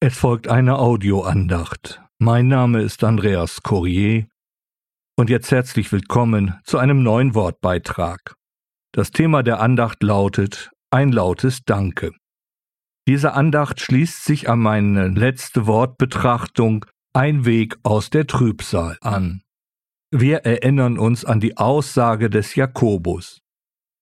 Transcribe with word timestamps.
Es 0.00 0.16
folgt 0.16 0.46
eine 0.46 0.78
Audioandacht. 0.78 2.00
Mein 2.20 2.46
Name 2.46 2.82
ist 2.82 3.02
Andreas 3.02 3.64
Courier 3.64 4.28
und 5.16 5.28
jetzt 5.28 5.50
herzlich 5.50 5.90
willkommen 5.90 6.54
zu 6.62 6.78
einem 6.78 7.02
neuen 7.02 7.34
Wortbeitrag. 7.34 8.36
Das 8.92 9.10
Thema 9.10 9.42
der 9.42 9.58
Andacht 9.58 10.04
lautet 10.04 10.70
ein 10.92 11.10
lautes 11.10 11.64
Danke. 11.64 12.12
Diese 13.08 13.32
Andacht 13.32 13.80
schließt 13.80 14.24
sich 14.24 14.48
an 14.48 14.60
meine 14.60 15.08
letzte 15.08 15.66
Wortbetrachtung 15.66 16.86
Ein 17.12 17.44
Weg 17.44 17.76
aus 17.82 18.08
der 18.08 18.28
Trübsal 18.28 18.98
an. 19.00 19.42
Wir 20.12 20.44
erinnern 20.44 20.96
uns 20.96 21.24
an 21.24 21.40
die 21.40 21.56
Aussage 21.56 22.30
des 22.30 22.54
Jakobus. 22.54 23.40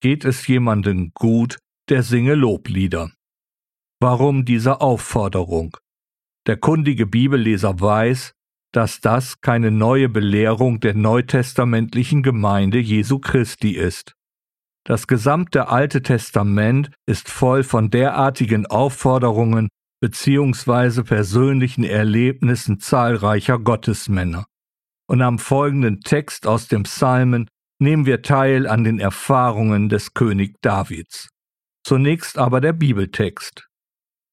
Geht 0.02 0.26
es 0.26 0.46
jemandem 0.46 1.12
gut, 1.14 1.56
der 1.88 2.02
singe 2.02 2.34
Loblieder. 2.34 3.12
Warum 3.98 4.44
diese 4.44 4.82
Aufforderung? 4.82 5.74
Der 6.46 6.56
kundige 6.56 7.06
Bibelleser 7.06 7.80
weiß, 7.80 8.32
dass 8.72 9.00
das 9.00 9.40
keine 9.40 9.70
neue 9.70 10.08
Belehrung 10.08 10.80
der 10.80 10.94
neutestamentlichen 10.94 12.22
Gemeinde 12.22 12.78
Jesu 12.78 13.18
Christi 13.18 13.72
ist. 13.72 14.14
Das 14.84 15.06
gesamte 15.06 15.68
Alte 15.68 16.02
Testament 16.02 16.90
ist 17.06 17.28
voll 17.28 17.64
von 17.64 17.90
derartigen 17.90 18.66
Aufforderungen 18.66 19.68
beziehungsweise 20.00 21.02
persönlichen 21.02 21.82
Erlebnissen 21.82 22.78
zahlreicher 22.78 23.58
Gottesmänner. 23.58 24.44
Und 25.08 25.22
am 25.22 25.38
folgenden 25.38 26.00
Text 26.02 26.46
aus 26.46 26.68
dem 26.68 26.84
Psalmen 26.84 27.48
nehmen 27.80 28.06
wir 28.06 28.22
teil 28.22 28.66
an 28.66 28.84
den 28.84 29.00
Erfahrungen 29.00 29.88
des 29.88 30.14
König 30.14 30.56
Davids. 30.60 31.28
Zunächst 31.84 32.38
aber 32.38 32.60
der 32.60 32.72
Bibeltext. 32.72 33.68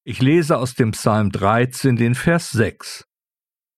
Ich 0.06 0.20
lese 0.20 0.58
aus 0.58 0.74
dem 0.74 0.90
Psalm 0.90 1.32
13 1.32 1.96
den 1.96 2.14
Vers 2.14 2.50
6. 2.50 3.06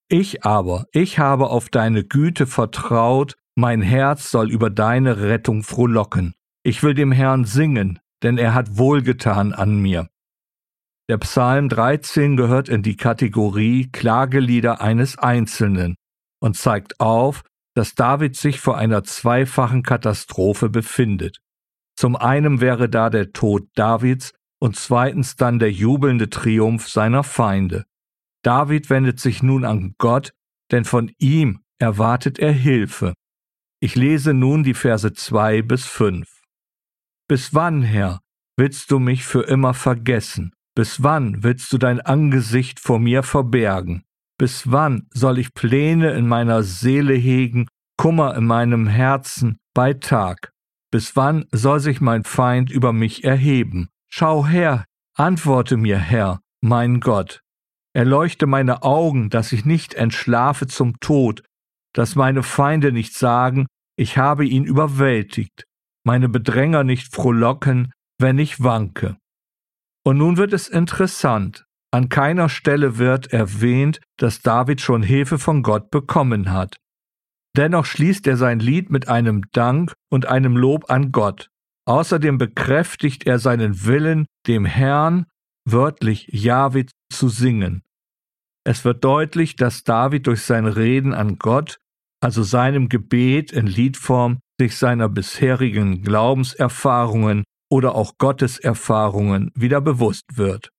Ich 0.08 0.44
aber, 0.44 0.86
ich 0.90 1.20
habe 1.20 1.50
auf 1.50 1.68
deine 1.68 2.04
Güte 2.04 2.48
vertraut, 2.48 3.36
mein 3.54 3.80
Herz 3.80 4.32
soll 4.32 4.50
über 4.50 4.68
deine 4.68 5.18
Rettung 5.20 5.62
frohlocken. 5.62 6.34
Ich 6.64 6.82
will 6.82 6.94
dem 6.94 7.12
Herrn 7.12 7.44
singen, 7.44 8.00
denn 8.24 8.38
er 8.38 8.54
hat 8.54 8.76
wohlgetan 8.76 9.52
an 9.52 9.78
mir. 9.78 10.08
Der 11.08 11.18
Psalm 11.18 11.68
13 11.68 12.36
gehört 12.36 12.68
in 12.68 12.82
die 12.82 12.96
Kategorie 12.96 13.88
Klagelieder 13.92 14.80
eines 14.80 15.16
Einzelnen 15.16 15.94
und 16.40 16.56
zeigt 16.56 16.98
auf, 16.98 17.44
dass 17.76 17.94
David 17.94 18.34
sich 18.34 18.58
vor 18.58 18.76
einer 18.76 19.04
zweifachen 19.04 19.84
Katastrophe 19.84 20.70
befindet. 20.70 21.38
Zum 21.96 22.16
einen 22.16 22.60
wäre 22.60 22.88
da 22.88 23.10
der 23.10 23.32
Tod 23.32 23.68
Davids 23.76 24.32
und 24.58 24.76
zweitens 24.76 25.36
dann 25.36 25.58
der 25.58 25.72
jubelnde 25.72 26.30
Triumph 26.30 26.88
seiner 26.88 27.22
Feinde. 27.22 27.84
David 28.42 28.90
wendet 28.90 29.20
sich 29.20 29.42
nun 29.42 29.64
an 29.64 29.94
Gott, 29.98 30.32
denn 30.70 30.84
von 30.84 31.12
ihm 31.18 31.60
erwartet 31.78 32.38
er 32.38 32.52
Hilfe. 32.52 33.14
Ich 33.80 33.94
lese 33.94 34.32
nun 34.32 34.62
die 34.62 34.74
Verse 34.74 35.12
zwei 35.12 35.62
bis 35.62 35.84
fünf. 35.84 36.42
Bis 37.28 37.54
wann, 37.54 37.82
Herr, 37.82 38.20
willst 38.56 38.90
du 38.90 38.98
mich 38.98 39.24
für 39.24 39.42
immer 39.42 39.74
vergessen? 39.74 40.52
Bis 40.74 41.02
wann 41.02 41.42
willst 41.42 41.72
du 41.72 41.78
dein 41.78 42.00
Angesicht 42.00 42.80
vor 42.80 42.98
mir 42.98 43.22
verbergen? 43.22 44.04
Bis 44.38 44.70
wann 44.70 45.08
soll 45.12 45.38
ich 45.38 45.54
Pläne 45.54 46.12
in 46.12 46.28
meiner 46.28 46.62
Seele 46.62 47.14
hegen, 47.14 47.68
Kummer 47.96 48.36
in 48.36 48.46
meinem 48.46 48.86
Herzen 48.86 49.58
bei 49.74 49.94
Tag? 49.94 50.52
Bis 50.90 51.16
wann 51.16 51.46
soll 51.50 51.80
sich 51.80 52.00
mein 52.00 52.24
Feind 52.24 52.70
über 52.70 52.92
mich 52.92 53.24
erheben? 53.24 53.88
Schau 54.08 54.46
her, 54.46 54.84
antworte 55.16 55.76
mir, 55.76 55.98
Herr, 55.98 56.40
mein 56.60 57.00
Gott. 57.00 57.40
Erleuchte 57.94 58.46
meine 58.46 58.82
Augen, 58.82 59.30
dass 59.30 59.52
ich 59.52 59.64
nicht 59.64 59.94
entschlafe 59.94 60.66
zum 60.66 61.00
Tod, 61.00 61.42
dass 61.94 62.14
meine 62.14 62.42
Feinde 62.42 62.92
nicht 62.92 63.14
sagen, 63.14 63.66
ich 63.98 64.18
habe 64.18 64.44
ihn 64.44 64.64
überwältigt, 64.64 65.64
meine 66.04 66.28
Bedränger 66.28 66.84
nicht 66.84 67.14
frohlocken, 67.14 67.92
wenn 68.18 68.38
ich 68.38 68.62
wanke. 68.62 69.16
Und 70.04 70.18
nun 70.18 70.36
wird 70.36 70.52
es 70.52 70.68
interessant. 70.68 71.64
An 71.90 72.10
keiner 72.10 72.48
Stelle 72.48 72.98
wird 72.98 73.32
erwähnt, 73.32 74.00
dass 74.18 74.42
David 74.42 74.82
schon 74.82 75.02
Hilfe 75.02 75.38
von 75.38 75.62
Gott 75.62 75.90
bekommen 75.90 76.52
hat. 76.52 76.76
Dennoch 77.56 77.86
schließt 77.86 78.26
er 78.26 78.36
sein 78.36 78.58
Lied 78.58 78.90
mit 78.90 79.08
einem 79.08 79.50
Dank 79.52 79.94
und 80.10 80.26
einem 80.26 80.56
Lob 80.56 80.90
an 80.90 81.10
Gott. 81.10 81.48
Außerdem 81.86 82.38
bekräftigt 82.38 83.26
er 83.26 83.38
seinen 83.38 83.84
Willen, 83.84 84.26
dem 84.46 84.64
Herrn, 84.64 85.26
wörtlich 85.64 86.28
Jahwe, 86.32 86.86
zu 87.10 87.28
singen. 87.28 87.82
Es 88.64 88.84
wird 88.84 89.04
deutlich, 89.04 89.54
dass 89.54 89.84
David 89.84 90.26
durch 90.26 90.42
sein 90.42 90.66
Reden 90.66 91.14
an 91.14 91.38
Gott, 91.38 91.78
also 92.20 92.42
seinem 92.42 92.88
Gebet 92.88 93.52
in 93.52 93.68
Liedform, 93.68 94.40
sich 94.60 94.76
seiner 94.76 95.08
bisherigen 95.08 96.02
Glaubenserfahrungen 96.02 97.44
oder 97.70 97.94
auch 97.94 98.18
Gotteserfahrungen 98.18 99.52
wieder 99.54 99.80
bewusst 99.80 100.36
wird. 100.36 100.70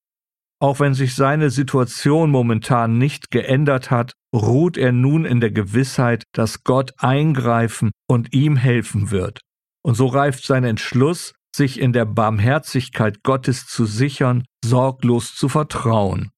Auch 0.59 0.79
wenn 0.79 0.95
sich 0.95 1.15
seine 1.15 1.51
Situation 1.51 2.31
momentan 2.31 2.97
nicht 2.97 3.29
geändert 3.29 3.91
hat, 3.91 4.13
ruht 4.33 4.75
er 4.75 4.91
nun 4.91 5.23
in 5.23 5.39
der 5.39 5.51
Gewissheit, 5.51 6.23
dass 6.33 6.63
Gott 6.63 6.93
eingreifen 6.97 7.91
und 8.09 8.33
ihm 8.33 8.57
helfen 8.57 9.11
wird. 9.11 9.39
Und 9.87 9.95
so 9.95 10.07
reift 10.07 10.43
sein 10.43 10.65
Entschluss, 10.65 11.33
sich 11.55 11.79
in 11.79 11.93
der 11.93 12.03
Barmherzigkeit 12.03 13.23
Gottes 13.23 13.67
zu 13.67 13.85
sichern, 13.85 14.43
sorglos 14.61 15.33
zu 15.33 15.47
vertrauen. 15.47 16.29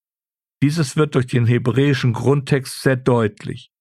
Dieses 0.62 0.96
wird 0.96 1.16
durch 1.16 1.26
den 1.26 1.48
hebräischen 1.48 2.14
Grundtext 2.14 2.84
sehr 2.84 2.96
deutlich. 2.96 3.72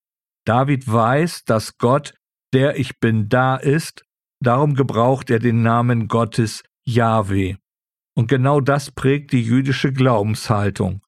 David 0.46 0.90
weiß, 0.90 1.44
dass 1.44 1.76
Gott, 1.76 2.14
der 2.54 2.78
ich 2.78 2.98
bin, 2.98 3.28
da 3.28 3.56
ist, 3.56 4.04
darum 4.40 4.72
gebraucht 4.72 5.28
er 5.28 5.38
den 5.38 5.60
Namen 5.60 6.08
Gottes 6.08 6.62
Yahweh. 6.86 7.56
Und 8.16 8.28
genau 8.28 8.62
das 8.62 8.90
prägt 8.90 9.32
die 9.32 9.42
jüdische 9.42 9.92
Glaubenshaltung. 9.92 11.02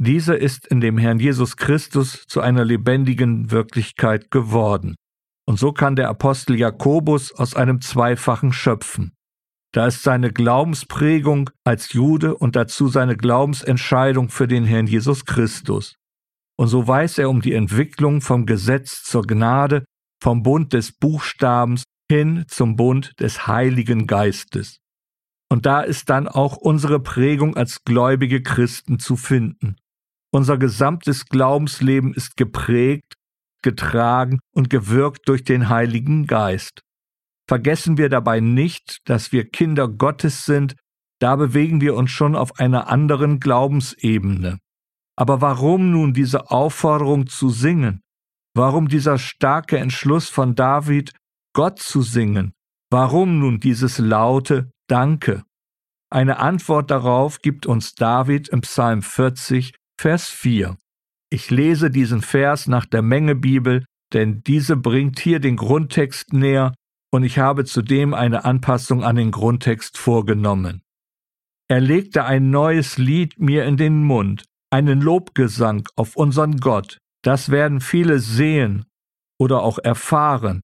Diese 0.00 0.34
ist 0.34 0.66
in 0.66 0.80
dem 0.80 0.96
Herrn 0.96 1.18
Jesus 1.18 1.58
Christus 1.58 2.24
zu 2.26 2.40
einer 2.40 2.64
lebendigen 2.64 3.50
Wirklichkeit 3.50 4.30
geworden. 4.30 4.94
Und 5.48 5.58
so 5.58 5.72
kann 5.72 5.96
der 5.96 6.10
Apostel 6.10 6.56
Jakobus 6.56 7.32
aus 7.32 7.56
einem 7.56 7.80
Zweifachen 7.80 8.52
schöpfen. 8.52 9.14
Da 9.72 9.86
ist 9.86 10.02
seine 10.02 10.30
Glaubensprägung 10.30 11.48
als 11.64 11.94
Jude 11.94 12.36
und 12.36 12.54
dazu 12.54 12.88
seine 12.88 13.16
Glaubensentscheidung 13.16 14.28
für 14.28 14.46
den 14.46 14.66
Herrn 14.66 14.86
Jesus 14.86 15.24
Christus. 15.24 15.94
Und 16.58 16.68
so 16.68 16.86
weiß 16.86 17.16
er 17.16 17.30
um 17.30 17.40
die 17.40 17.54
Entwicklung 17.54 18.20
vom 18.20 18.44
Gesetz 18.44 19.02
zur 19.04 19.22
Gnade, 19.22 19.86
vom 20.22 20.42
Bund 20.42 20.74
des 20.74 20.92
Buchstabens 20.92 21.84
hin 22.10 22.44
zum 22.48 22.76
Bund 22.76 23.18
des 23.18 23.46
Heiligen 23.46 24.06
Geistes. 24.06 24.80
Und 25.50 25.64
da 25.64 25.80
ist 25.80 26.10
dann 26.10 26.28
auch 26.28 26.58
unsere 26.58 27.00
Prägung 27.00 27.56
als 27.56 27.84
gläubige 27.84 28.42
Christen 28.42 28.98
zu 28.98 29.16
finden. 29.16 29.76
Unser 30.30 30.58
gesamtes 30.58 31.24
Glaubensleben 31.24 32.12
ist 32.12 32.36
geprägt, 32.36 33.14
getragen 33.62 34.40
und 34.54 34.70
gewirkt 34.70 35.28
durch 35.28 35.44
den 35.44 35.68
Heiligen 35.68 36.26
Geist. 36.26 36.82
Vergessen 37.48 37.96
wir 37.96 38.08
dabei 38.08 38.40
nicht, 38.40 38.98
dass 39.04 39.32
wir 39.32 39.48
Kinder 39.48 39.88
Gottes 39.88 40.44
sind, 40.44 40.76
da 41.20 41.36
bewegen 41.36 41.80
wir 41.80 41.94
uns 41.94 42.10
schon 42.10 42.36
auf 42.36 42.58
einer 42.60 42.88
anderen 42.88 43.40
Glaubensebene. 43.40 44.58
Aber 45.16 45.40
warum 45.40 45.90
nun 45.90 46.12
diese 46.12 46.50
Aufforderung 46.50 47.26
zu 47.26 47.48
singen? 47.48 48.02
Warum 48.54 48.88
dieser 48.88 49.18
starke 49.18 49.78
Entschluss 49.78 50.28
von 50.28 50.54
David, 50.54 51.12
Gott 51.54 51.80
zu 51.80 52.02
singen? 52.02 52.52
Warum 52.90 53.38
nun 53.38 53.60
dieses 53.60 53.98
laute 53.98 54.70
Danke. 54.88 55.44
Eine 56.10 56.38
Antwort 56.38 56.90
darauf 56.90 57.40
gibt 57.40 57.66
uns 57.66 57.94
David 57.94 58.48
im 58.48 58.62
Psalm 58.62 59.02
40, 59.02 59.74
Vers 60.00 60.28
4. 60.28 60.78
Ich 61.30 61.50
lese 61.50 61.90
diesen 61.90 62.22
Vers 62.22 62.66
nach 62.68 62.86
der 62.86 63.02
Menge 63.02 63.34
Bibel, 63.34 63.84
denn 64.12 64.42
diese 64.42 64.76
bringt 64.76 65.18
hier 65.18 65.40
den 65.40 65.56
Grundtext 65.56 66.32
näher 66.32 66.74
und 67.12 67.22
ich 67.22 67.38
habe 67.38 67.64
zudem 67.64 68.14
eine 68.14 68.44
Anpassung 68.44 69.04
an 69.04 69.16
den 69.16 69.30
Grundtext 69.30 69.98
vorgenommen. 69.98 70.82
Er 71.68 71.80
legte 71.80 72.24
ein 72.24 72.50
neues 72.50 72.96
Lied 72.96 73.38
mir 73.38 73.66
in 73.66 73.76
den 73.76 74.02
Mund, 74.02 74.44
einen 74.70 75.02
Lobgesang 75.02 75.86
auf 75.96 76.16
unseren 76.16 76.56
Gott. 76.58 76.98
Das 77.22 77.50
werden 77.50 77.80
viele 77.80 78.20
sehen 78.20 78.86
oder 79.38 79.62
auch 79.62 79.78
erfahren 79.78 80.62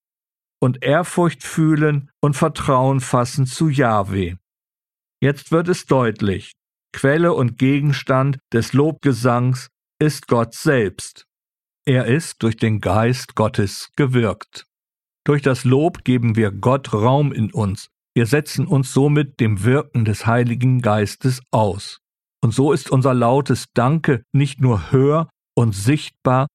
und 0.63 0.83
Ehrfurcht 0.83 1.43
fühlen 1.43 2.11
und 2.23 2.37
Vertrauen 2.37 3.01
fassen 3.01 3.47
zu 3.47 3.69
Jahwe. 3.69 4.39
Jetzt 5.21 5.53
wird 5.53 5.69
es 5.69 5.85
deutlich. 5.85 6.53
Quelle 6.95 7.35
und 7.35 7.59
Gegenstand 7.59 8.39
des 8.53 8.73
Lobgesangs 8.73 9.69
ist 9.99 10.29
Gott 10.29 10.55
selbst. 10.55 11.27
Er 11.87 12.07
ist 12.07 12.43
durch 12.43 12.57
den 12.57 12.81
Geist 12.81 13.35
Gottes 13.35 13.91
gewirkt. 13.97 14.67
Durch 15.27 15.43
das 15.43 15.65
Lob 15.65 16.05
geben 16.05 16.37
wir 16.37 16.51
Gott 16.51 16.93
Raum 16.93 17.33
in 17.33 17.53
uns. 17.53 17.89
Wir 18.15 18.27
setzen 18.27 18.67
uns 18.67 18.93
somit 18.93 19.41
dem 19.41 19.65
Wirken 19.65 20.05
des 20.05 20.27
Heiligen 20.27 20.81
Geistes 20.81 21.41
aus. 21.51 22.01
Und 22.43 22.53
so 22.53 22.73
ist 22.73 22.91
unser 22.91 23.13
lautes 23.13 23.67
Danke 23.75 24.23
nicht 24.33 24.61
nur 24.61 24.93
hör 24.93 25.29
und 25.57 25.75
sichtbar, 25.75 26.47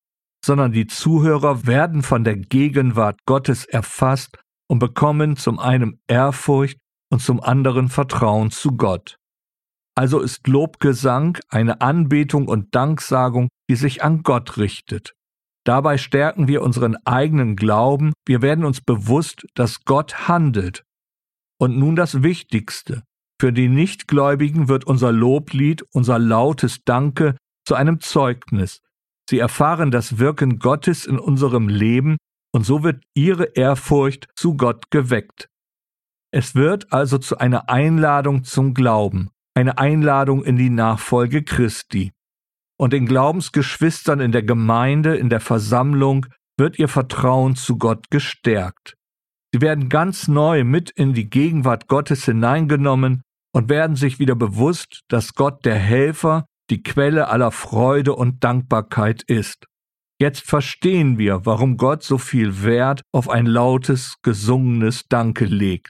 sondern 0.43 0.71
die 0.71 0.87
Zuhörer 0.87 1.67
werden 1.67 2.01
von 2.01 2.23
der 2.23 2.37
Gegenwart 2.37 3.19
Gottes 3.25 3.65
erfasst 3.65 4.37
und 4.67 4.79
bekommen 4.79 5.35
zum 5.35 5.59
einen 5.59 6.01
Ehrfurcht 6.07 6.77
und 7.11 7.21
zum 7.21 7.41
anderen 7.41 7.89
Vertrauen 7.89 8.51
zu 8.51 8.77
Gott. 8.77 9.18
Also 9.99 10.21
ist 10.21 10.47
Lobgesang 10.47 11.37
eine 11.49 11.81
Anbetung 11.81 12.47
und 12.47 12.73
Danksagung, 12.73 13.49
die 13.69 13.75
sich 13.75 14.01
an 14.01 14.23
Gott 14.23 14.55
richtet. 14.55 15.13
Dabei 15.65 15.97
stärken 15.97 16.47
wir 16.47 16.61
unseren 16.61 16.95
eigenen 17.05 17.57
Glauben, 17.57 18.13
wir 18.25 18.41
werden 18.41 18.63
uns 18.63 18.79
bewusst, 18.79 19.45
dass 19.55 19.83
Gott 19.83 20.29
handelt. 20.29 20.85
Und 21.59 21.77
nun 21.77 21.97
das 21.97 22.23
Wichtigste. 22.23 23.03
Für 23.41 23.51
die 23.51 23.67
Nichtgläubigen 23.67 24.69
wird 24.69 24.87
unser 24.87 25.11
Loblied, 25.11 25.83
unser 25.91 26.17
lautes 26.17 26.79
Danke 26.85 27.35
zu 27.65 27.75
einem 27.75 27.99
Zeugnis. 27.99 28.79
Sie 29.29 29.39
erfahren 29.39 29.91
das 29.91 30.17
Wirken 30.17 30.59
Gottes 30.59 31.05
in 31.05 31.19
unserem 31.19 31.67
Leben 31.67 32.15
und 32.53 32.65
so 32.65 32.85
wird 32.85 33.03
ihre 33.15 33.53
Ehrfurcht 33.53 34.29
zu 34.33 34.55
Gott 34.55 34.91
geweckt. 34.91 35.49
Es 36.31 36.55
wird 36.55 36.93
also 36.93 37.17
zu 37.17 37.37
einer 37.37 37.69
Einladung 37.69 38.45
zum 38.45 38.73
Glauben, 38.73 39.29
eine 39.59 39.77
Einladung 39.77 40.45
in 40.45 40.55
die 40.55 40.69
Nachfolge 40.69 41.43
Christi. 41.43 42.13
Und 42.79 42.93
den 42.93 43.05
Glaubensgeschwistern 43.05 44.21
in 44.21 44.31
der 44.31 44.43
Gemeinde, 44.43 45.17
in 45.17 45.29
der 45.29 45.41
Versammlung 45.41 46.27
wird 46.57 46.79
ihr 46.79 46.87
Vertrauen 46.87 47.57
zu 47.57 47.77
Gott 47.77 48.09
gestärkt. 48.09 48.95
Sie 49.53 49.59
werden 49.59 49.89
ganz 49.89 50.29
neu 50.29 50.63
mit 50.63 50.91
in 50.91 51.13
die 51.13 51.29
Gegenwart 51.29 51.89
Gottes 51.89 52.23
hineingenommen 52.23 53.21
und 53.53 53.67
werden 53.67 53.97
sich 53.97 54.17
wieder 54.17 54.35
bewusst, 54.35 55.01
dass 55.09 55.33
Gott 55.33 55.65
der 55.65 55.75
Helfer, 55.75 56.45
die 56.69 56.81
Quelle 56.81 57.27
aller 57.27 57.51
Freude 57.51 58.15
und 58.15 58.43
Dankbarkeit 58.43 59.23
ist. 59.23 59.65
Jetzt 60.21 60.41
verstehen 60.41 61.17
wir, 61.17 61.45
warum 61.45 61.75
Gott 61.75 62.03
so 62.03 62.17
viel 62.17 62.63
Wert 62.63 63.01
auf 63.11 63.29
ein 63.29 63.45
lautes, 63.45 64.15
gesungenes 64.21 65.07
Danke 65.09 65.45
legt. 65.45 65.89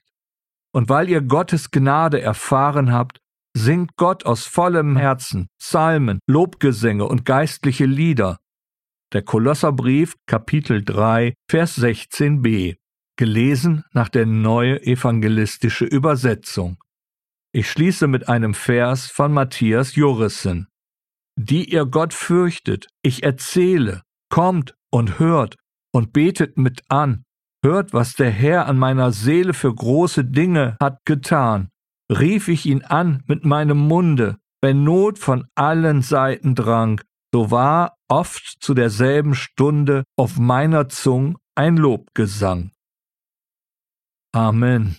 Und 0.71 0.89
weil 0.89 1.10
ihr 1.10 1.21
Gottes 1.21 1.69
Gnade 1.69 2.19
erfahren 2.19 2.92
habt, 2.92 3.19
singt 3.59 3.97
Gott 3.97 4.25
aus 4.25 4.45
vollem 4.45 4.95
Herzen 4.95 5.50
Psalmen, 5.59 6.19
Lobgesänge 6.27 7.06
und 7.06 7.25
geistliche 7.25 7.85
Lieder. 7.85 8.39
Der 9.11 9.21
Kolosserbrief 9.21 10.15
Kapitel 10.27 10.83
3 10.83 11.33
Vers 11.50 11.77
16b 11.77 12.77
gelesen 13.17 13.83
nach 13.91 14.07
der 14.07 14.25
neue 14.25 14.81
evangelistische 14.81 15.83
Übersetzung. 15.83 16.77
Ich 17.51 17.69
schließe 17.69 18.07
mit 18.07 18.29
einem 18.29 18.53
Vers 18.53 19.07
von 19.07 19.33
Matthias 19.33 19.95
Jurissen. 19.95 20.67
Die 21.35 21.69
ihr 21.69 21.85
Gott 21.85 22.13
fürchtet, 22.13 22.88
ich 23.01 23.23
erzähle, 23.23 24.03
Kommt 24.29 24.75
und 24.91 25.19
hört 25.19 25.56
und 25.91 26.13
betet 26.13 26.57
mit 26.57 26.83
an. 26.88 27.25
Hört, 27.65 27.94
was 27.94 28.13
der 28.13 28.29
Herr 28.29 28.67
an 28.67 28.77
meiner 28.77 29.11
Seele 29.11 29.53
für 29.53 29.73
große 29.73 30.23
Dinge 30.23 30.77
hat 30.79 31.00
getan. 31.03 31.71
Rief 32.11 32.47
ich 32.47 32.65
ihn 32.65 32.83
an 32.83 33.23
mit 33.27 33.45
meinem 33.45 33.77
Munde, 33.77 34.38
wenn 34.61 34.83
Not 34.83 35.19
von 35.19 35.47
allen 35.56 36.01
Seiten 36.01 36.56
drang, 36.56 37.01
so 37.33 37.51
war 37.51 37.95
oft 38.07 38.57
zu 38.59 38.73
derselben 38.73 39.35
Stunde 39.35 40.03
auf 40.17 40.39
meiner 40.39 40.89
Zung 40.89 41.38
ein 41.56 41.77
Lobgesang. 41.77 42.71
Amen. 44.33 44.97